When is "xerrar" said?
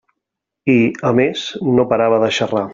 2.41-2.69